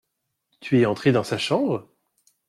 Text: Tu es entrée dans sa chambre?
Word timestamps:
Tu 0.61 0.79
es 0.81 0.87
entrée 0.87 1.11
dans 1.11 1.23
sa 1.23 1.37
chambre? 1.37 1.87